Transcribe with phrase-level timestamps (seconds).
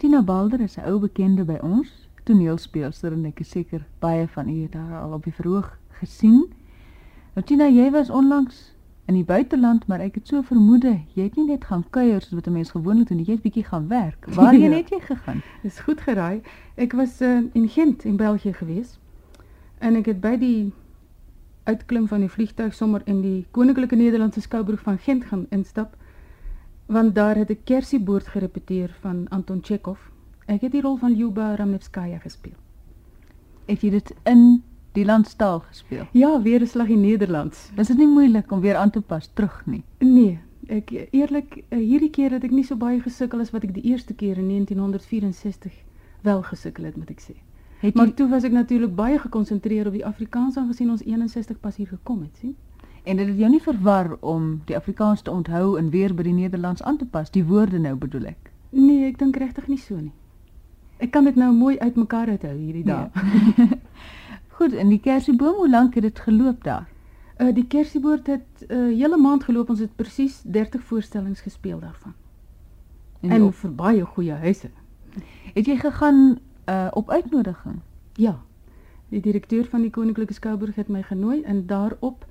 [0.00, 1.88] Tina Balder is 'n ou bekende by ons,
[2.24, 6.44] toneelspeelster en ek is seker baie van u het haar al op die verhoog gesien.
[7.34, 8.74] Nou Tina, jy was onlangs
[9.06, 12.32] in die buiteland, maar ek het so vermoede jy het nie net gaan kuier soos
[12.38, 14.26] wat 'n mens gewoonlik doen jy het bietjie gaan werk.
[14.34, 14.76] Waarheen Ja.
[14.76, 15.42] het jy gegaan?
[15.62, 16.40] Dis goed geraai.
[16.76, 18.98] Ek was uh, in Gent in België gewees.
[19.78, 20.72] En ek het by die
[21.64, 25.96] uitklim van die vliegtuig sommer in die Koninklike Nederlandse Skouburg van Gent gaan instap.
[26.90, 29.98] Want daar het ek Kersieboord gerepeteer van Anton Chekhov.
[30.50, 32.56] Ek het die rol van Lyuba Ramnevskaya gespeel.
[33.68, 34.40] Het jy dit in
[34.98, 36.08] die landstaal gespeel?
[36.18, 37.70] Ja, weer 'n slag in Nederlands.
[37.76, 39.84] Is dit nie moeilik om weer aan te pas terug nie?
[39.98, 43.74] Nee, ek eerlik eh, hierdie keer het ek nie so baie gesukkel as wat ek
[43.74, 45.72] die eerste keer in 1964
[46.22, 47.34] wel gesukkel het, moet ek sê.
[47.80, 51.60] Het Maar jy, toe was ek natuurlik baie gekonsentreer op die Afrikaans aangesien ons 61
[51.60, 52.56] pas hier gekom het, sien?
[53.04, 56.32] En dit het jou nie verwar om die Afrikaans te onthou en weer by die
[56.32, 58.50] Nederlands aan te pas, die woorde nou bedoel ek.
[58.70, 60.12] Nee, ek dink regtig nie so nie.
[60.98, 63.08] Ek kan dit nou mooi uitmekaar uithou hierdie dae.
[63.56, 63.68] Ja.
[64.60, 66.88] Goed, en die kersieboom, hoe lank het dit geloop daar?
[67.40, 69.68] Uh die Kersieboord het 'n uh, hele maand geloop.
[69.70, 72.12] Ons het presies 30 voorstellings gespeel daarvan.
[73.20, 74.70] En, En op, vir baie goeie huise.
[75.54, 77.80] het jy gegaan uh, op uitnodiging?
[78.14, 78.40] Ja.
[79.08, 82.26] Die direkteur van die Koninklike Skouburg het my genooi en daarop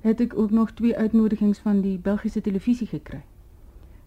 [0.00, 3.24] het ek ook nog twee uitnodigings van die Belgiese televisie gekry.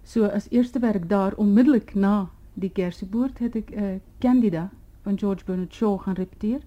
[0.03, 4.69] So as eerste werk daar onmiddellik na die Kersieboord het ek 'n uh, Candida
[5.01, 6.61] van George Bernard Shaw gaan repeteer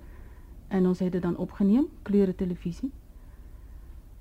[0.69, 2.91] en ons dit dan opgeneem, kleure televisie.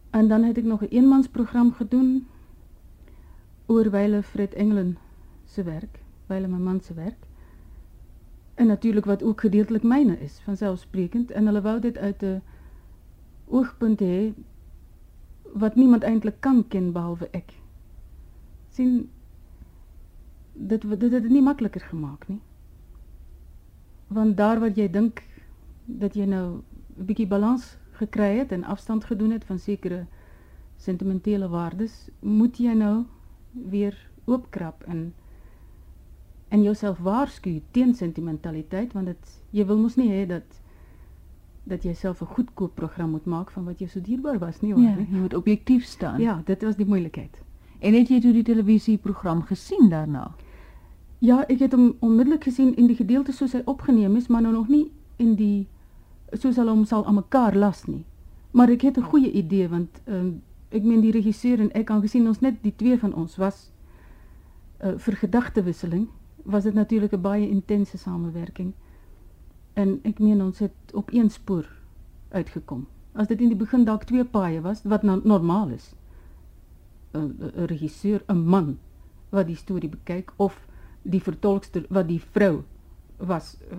[0.10, 2.28] En dan het ek nog 'n eenmansprogram gedoen
[3.66, 4.98] oor Wyle Fred Engelen
[5.46, 7.26] se werk, Wyle my man se werk.
[8.54, 12.42] En natuurlik wat ook gedeeltelik myne is, vanselfsprekend en wou dit uit 'n
[13.48, 14.00] oogpunt
[15.54, 17.54] wat niemand eintlik kan ken behalwe ek.
[18.74, 19.10] sien
[20.54, 22.42] dit dit het dit nie makliker gemaak nie.
[24.08, 25.22] Want daar waar jy dink
[25.86, 26.62] dat jy nou
[26.98, 30.06] 'n bietjie balans gekry het en afstand gedoen het van sekere
[30.78, 33.06] sentimentele waardes, moet jy nou
[33.52, 35.14] weer oopkrap en
[36.48, 40.62] en jouself waarsku teen sentimentaliteit want dit jy wil mos nie hê dat
[41.64, 44.74] dat jy self 'n goedkoop program moet maak van wat jou so dierbaar was nie
[44.74, 46.22] waar Ja, jy moet objektief staan.
[46.22, 47.42] Ja, dit was die moeilikheid.
[47.80, 50.36] En het jy toe die televisieprogram gesien daarna?
[51.20, 54.54] Ja, ek het hom onmiddellik gesien in die gedeelte soos hy opgeneem is, maar nou
[54.54, 55.68] nog nie in die
[56.32, 58.06] soos hulle hom sal aan mekaar las nie.
[58.52, 60.32] Maar ek het 'n goeie idee want ehm
[60.74, 63.72] ek meen die regisseur en ek aangesien ons net die twee van ons was
[64.84, 66.08] uh, gedagtewisseling,
[66.44, 68.74] was dit natuurlik 'n baie intense samewerking.
[69.74, 71.68] En ek meen ons het op een spoor
[72.30, 72.88] uitgekom.
[73.14, 75.94] As dit in die begin dalk twee paaie was, wat nou normaal is.
[77.14, 78.78] 'n 'n regisseur, 'n man
[79.30, 80.68] wat die storie bekyk of
[81.02, 82.64] die vertolkster wat die vrou
[83.18, 83.78] was uh,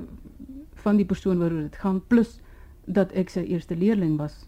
[0.85, 2.41] van die persoon waaroor dit gaan plus
[2.85, 4.47] dat ek sy eerste leerling was.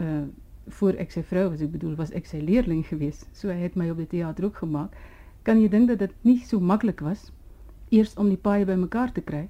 [0.00, 0.24] Uh
[0.66, 3.26] voor ek sy vrou was, ek bedoel was ek sy leerling gewees.
[3.36, 4.94] So hy het my op die teater ook gemaak.
[5.44, 7.26] Kan jy dink dat dit nie so maklik was
[7.92, 9.42] eers om die paaie bymekaar te kry,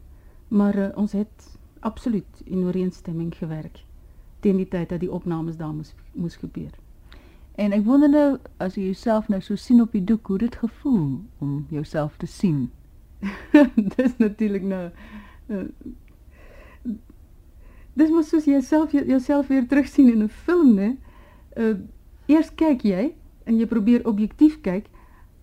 [0.55, 1.51] maar uh, ons het
[1.81, 3.83] absoluut in ooreenstemming gewerk
[4.41, 6.71] teen die tyd dat die opnames daar moes moes gebeur.
[7.57, 8.29] En ek wonder nou
[8.63, 12.27] as jy jouself nou so sien op die doek, hoe dit gevoel om jouself te
[12.27, 12.71] sien.
[13.97, 14.85] dis natuurlik nou
[15.49, 15.67] uh,
[17.97, 20.97] mos soos jy self jouself weer terugsien in 'n film, né?
[21.57, 21.77] Uh
[22.27, 24.87] eers kyk jy en jy probeer objektief kyk,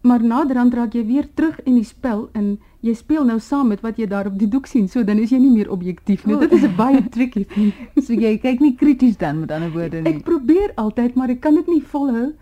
[0.01, 3.81] maar naderhand raak jy weer terug in die spel en jy speel nou saam met
[3.81, 4.87] wat jy daar op die doek sien.
[4.89, 6.35] So dan is jy nie meer objektief nie.
[6.35, 6.39] O.
[6.39, 7.73] Dit is 'n baie tricky ding.
[8.01, 10.13] So jy kyk nie krities dan met ander woorde nie.
[10.13, 12.33] Ek probeer altyd, maar ek kan dit nie volhou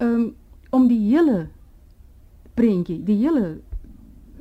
[0.00, 0.34] um,
[0.70, 1.48] om die hele
[2.54, 3.58] prentjie, die hele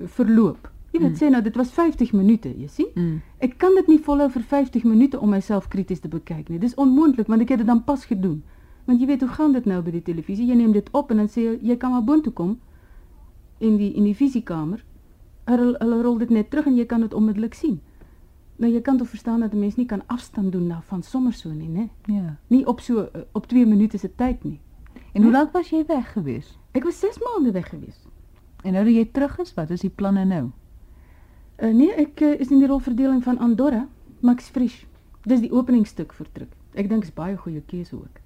[0.06, 0.72] verloop.
[0.92, 1.18] Jy weet Mm.
[1.18, 2.88] sê nou dit was 50 minute, jy sien?
[2.96, 3.22] Mm.
[3.40, 6.60] Ek kan dit nie volhou vir 50 minute om myself krities te bekyk nie.
[6.60, 8.44] Dis onmoontlik want ek het dit dan pas gedoen.
[8.86, 10.46] Want jy weet hoe gaan dit nou by die televisie?
[10.46, 12.60] Jy neem dit op en dan sê jy jy kan maar boontoe kom
[13.60, 14.84] in die in die visiekamer.
[15.46, 17.80] Hulle rol dit net terug en jy kan dit onmiddellik sien.
[18.62, 21.50] Nou jy kan tog verstaan dat 'n mens nie kan afstand doen daarvan sommer so
[21.50, 21.90] nie, né?
[22.06, 22.38] Ja.
[22.48, 24.60] Nie op so eh, op 2 minute se tyd nie.
[25.14, 26.58] En hoe lank was jy weg gewees?
[26.72, 28.08] Ek was 6 maande weg gewees.
[28.64, 30.52] En nou dat jy terug is, wat is die planne nou?
[31.62, 33.88] Uh, nee, ek uh, is in die rolverdeling van Andorra,
[34.20, 34.86] Max Frisch.
[35.24, 36.52] Dis die openingstuk vertrek.
[36.74, 38.25] Ek dink is baie goeie keuse ook.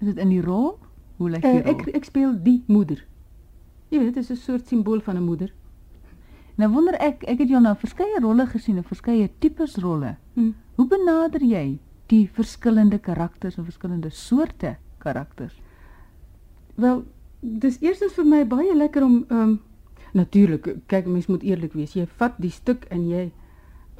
[0.00, 0.78] Is dit in die rol?
[1.16, 1.74] Hoe lyk die Uh, rol?
[1.74, 3.04] ek ek speel die moeder.
[3.90, 5.52] Jy weet, dit is 'n soort simbool van 'n moeder.
[6.56, 10.16] Nou wonder ek, ek het jou nou verskeie rolle gesien, en verskeie tipes rolle.
[10.34, 10.50] Hm.
[10.74, 15.60] Hoe benader jy die verskillende karakters en verskillende soorte karakters?
[16.74, 17.04] Wel,
[17.40, 19.60] dis eerstens vir my baie lekker om ehm um,
[20.12, 21.92] Natuurlik, kyk mens moet eerlik wees.
[21.92, 23.30] Jy vat die stuk en jy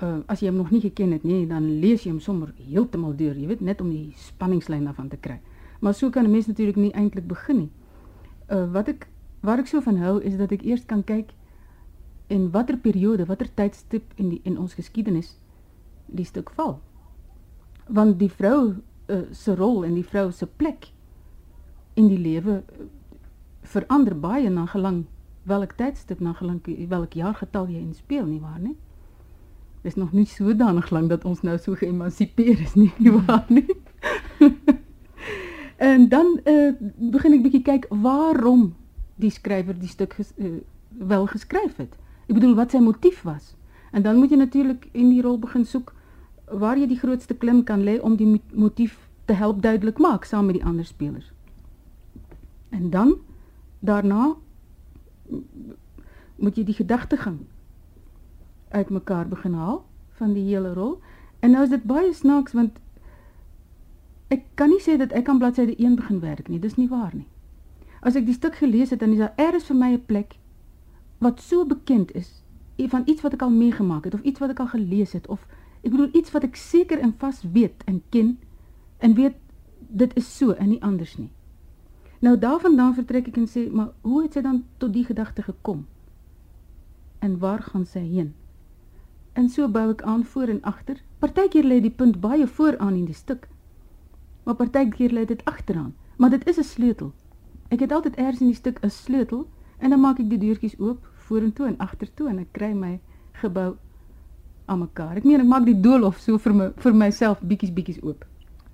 [0.02, 3.16] uh as jy hom nog nie geken het nie, dan lees jy hom sommer heeltemal
[3.16, 5.40] deur, jy weet, net om die spanningslyn daarvan te kry.
[5.78, 7.70] Maar so kan 'n mens natuurlik nie eintlik begin nie.
[8.50, 9.08] Uh wat ek
[9.40, 11.30] waar ek so van hou is dat ek eers kan kyk
[12.26, 15.38] in watter periode, watter tydstip in die in ons geskiedenis
[16.06, 16.80] die stuk val.
[17.86, 18.74] Want die vrou
[19.08, 20.90] uh, se rol en die vrou se plek
[21.94, 22.88] in die lewe uh,
[23.62, 25.04] verander baie na gelang
[25.48, 28.76] welk tydstip na gelang welk jaargetal jy inspel nie waar nie.
[29.82, 33.66] Dis nog nie sodanig lank dat ons nou so geëmansipeer is nie, nie waar nie.
[35.78, 36.72] En dan uh,
[37.14, 38.72] begin ek bietjie kyk waarom
[39.18, 40.58] die skrywer die stuk uh,
[40.90, 41.94] wel geskryf het.
[42.26, 43.54] Ek bedoel wat sy motief was.
[43.94, 45.94] En dan moet jy natuurlik in die rol begin soek
[46.50, 48.98] waar jy die grootste klim kan lê om die motief
[49.28, 51.32] te help duidelik maak saam met die ander spelers.
[52.74, 53.14] En dan
[53.80, 54.34] daarna
[56.36, 57.38] moet jy die gedagtegang
[58.68, 59.84] uitmekaar begin haal
[60.18, 60.98] van die hele rol.
[61.40, 62.78] En nou is dit baie snaaks want
[64.28, 66.58] ek kan nie sê dat ek aan bladsy 1 begin werk nie.
[66.58, 67.26] Dis nie waar nie.
[68.00, 70.38] As ek die stuk gelees het, dan is daar eers vir my 'n plek
[71.18, 72.42] wat so bekend is
[72.86, 75.46] van iets wat ek al meegemaak het of iets wat ek al gelees het of
[75.82, 78.38] ek bedoel iets wat ek seker en vas weet en ken
[78.98, 79.34] en weet
[79.88, 81.30] dit is so en nie anders nie.
[82.20, 85.86] Nou daarvandaan vertrek ek en sê, maar hoe het sy dan tot die gedagte gekom?
[87.18, 88.34] En waar gaan sy heen?
[89.38, 90.98] En so bou ek aan voor en agter.
[91.18, 93.46] Partykeer lê die punt baie vooraan in die stuk.
[94.48, 97.12] Maar partykeer lê dit agteraan, maar dit is 'n sleutel.
[97.68, 99.44] Ek het altyd eers in die stuk 'n sleutel
[99.78, 102.96] En dan maak ek die deurtjies oop vorentoe en agtertoe en ek kry my
[103.42, 103.76] gebou
[104.68, 105.20] aan mekaar.
[105.20, 108.24] Ek meen ek maak die doolhof so vir my vir myself bietjies bietjies oop.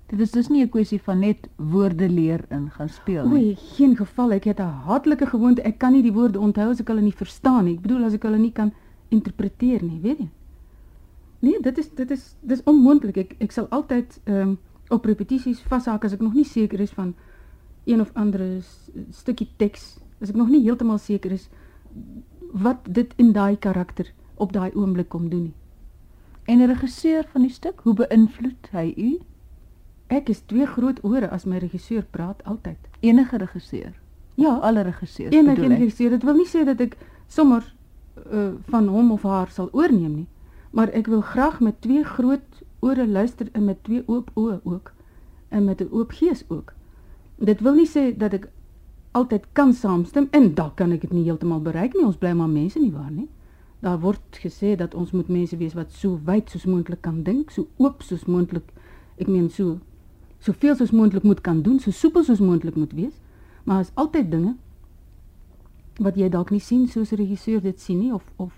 [0.09, 3.33] Dit is dus nie 'n kwessie van net woorde leer in gaan speel nie.
[3.33, 4.31] Nee, geen geval.
[4.31, 5.61] Ek het 'n hartlike gewoonte.
[5.61, 7.75] Ek kan nie die woorde onthou as ek hulle nie verstaan nie.
[7.75, 8.73] Ek bedoel as ek hulle nie kan
[9.09, 10.29] interpreteer nie, weet jy?
[11.39, 13.17] Nee, dit is dit is dis onmoontlik.
[13.17, 14.57] Ek ek sal altyd ehm um,
[14.89, 17.15] op repetisies vashaak as ek nog nie seker is van
[17.85, 18.41] een of ander
[19.11, 21.49] stukkie teks as ek nog nie heeltemal seker is
[22.51, 25.53] wat dit in daai karakter op daai oomblik kom doen nie.
[26.45, 29.19] En 'n regisseur van die stuk, hoe beïnvloed hy u?
[30.07, 32.77] Ek is twee groot ore as my regisseur praat altyd.
[32.99, 33.93] Enige regisseur?
[34.35, 35.35] Ja, alle regisseurs.
[35.35, 36.09] Enige regisseur.
[36.09, 36.97] Dit wil nie sê dat ek
[37.27, 37.75] sommer
[38.31, 40.27] uh, van hom of haar sal oorneem nie,
[40.71, 44.91] maar ek wil graag met twee groot ore luister en met twee oop oë ook
[45.49, 46.73] en met 'n oop gees ook.
[47.35, 48.49] Dit wil nie sê dat ek
[49.11, 52.05] altyd kan saamstem en dan kan ek dit nie heeltemal bereik nie.
[52.05, 53.29] Ons bly maar mense nie waar nie.
[53.79, 57.51] Daar word gesê dat ons moet mense wees wat so wyd soos moontlik kan dink,
[57.51, 58.63] so oop soos moontlik.
[59.17, 59.79] Ek meen so
[60.39, 63.21] soveel soos moontlik moet kan doen, so soepel soos moontlik moet wees.
[63.63, 64.55] Maar as altyd dinge
[65.97, 68.53] wat jy dalk nie sien soos 'n regisseur dit sien nie of of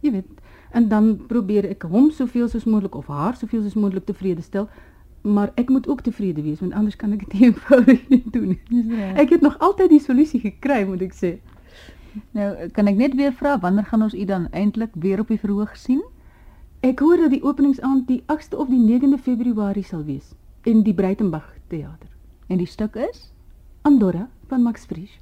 [0.00, 0.26] jy weet,
[0.72, 4.68] en dan probeer ek hom soveel soos moontlik of haar soveel soos moontlik tevrede stel
[5.22, 9.00] maar ek moet ook tevrede wees want anders kan dit nie eenvoudig nie doen nie.
[9.14, 11.32] Ek het nog altyd die solusie gekry moet ek sê.
[12.36, 15.40] Nou kan ek net weer vra wanneer gaan ons u dan eintlik weer op die
[15.40, 16.02] verhoog sien?
[16.80, 20.94] Ek hoor dat die openingsaand die 8ste of die 9de Februarie sal wees in die
[20.94, 22.08] Breitenberg teater.
[22.46, 23.32] En die stuk is
[23.82, 25.18] Andorra van Max Frisch.